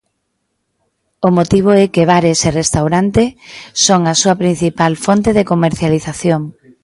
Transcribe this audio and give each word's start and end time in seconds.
O 1.27 1.29
motivo 1.37 1.71
é 1.83 1.85
que 1.93 2.07
bares 2.11 2.39
e 2.47 2.49
restaurante 2.61 3.23
son 3.85 4.01
a 4.05 4.13
súa 4.21 4.35
principal 4.41 4.93
fonte 5.05 5.29
de 5.37 5.47
comercialización. 5.51 6.41